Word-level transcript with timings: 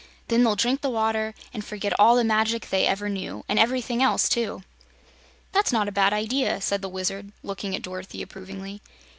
Then 0.29 0.43
they'll 0.43 0.55
drink 0.55 0.81
the 0.81 0.89
water 0.89 1.35
and 1.53 1.63
forget 1.63 1.93
all 1.99 2.15
the 2.15 2.23
magic 2.23 2.71
they 2.71 2.87
ever 2.87 3.07
knew 3.07 3.45
and 3.47 3.59
everything 3.59 4.01
else, 4.01 4.27
too." 4.27 4.63
"That's 5.51 5.71
not 5.71 5.87
a 5.87 5.91
bad 5.91 6.11
idea," 6.11 6.59
said 6.59 6.81
the 6.81 6.89
Wizard, 6.89 7.31
looking 7.43 7.75
at 7.75 7.83
Dorothy 7.83 8.23
approvingly. 8.23 8.81